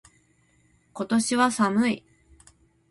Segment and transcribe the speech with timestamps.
[0.93, 2.03] 今年は寒い。